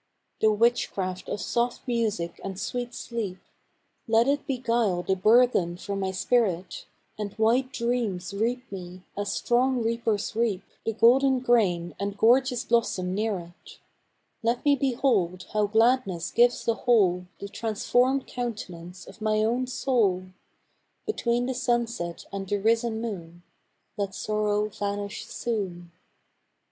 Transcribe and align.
The 0.39 0.51
witchcraft 0.51 1.29
of 1.29 1.39
soft 1.39 1.87
music 1.87 2.41
and 2.43 2.59
sweet 2.59 2.95
sleep 2.95 3.37
Let 4.07 4.27
it 4.27 4.47
beguile 4.47 5.03
the 5.03 5.15
burthen 5.15 5.77
from 5.77 5.99
my 5.99 6.09
spirit, 6.09 6.87
And 7.19 7.33
white 7.35 7.71
dreams 7.71 8.33
reap 8.33 8.71
me, 8.71 9.03
as 9.15 9.31
strong 9.31 9.83
reapers 9.83 10.35
reap 10.35 10.63
The 10.85 10.93
golden 10.93 11.39
grain 11.39 11.93
and 11.99 12.17
gorgeous 12.17 12.63
blossom 12.65 13.13
near 13.13 13.37
it; 13.53 13.77
Let 14.41 14.65
me 14.65 14.75
behold 14.75 15.45
how 15.53 15.67
gladness 15.67 16.31
gives 16.31 16.65
the 16.65 16.73
whole 16.73 17.27
The 17.39 17.47
transformed 17.47 18.25
countenance 18.25 19.05
of 19.05 19.21
my 19.21 19.43
own 19.43 19.67
soul; 19.67 20.29
Between 21.05 21.45
the 21.45 21.53
sunset 21.53 22.25
and 22.33 22.49
the 22.49 22.57
risen 22.57 23.01
moon, 23.01 23.43
Let 23.97 24.15
sorrow 24.15 24.67
vanish 24.69 25.27
soon. 25.27 25.91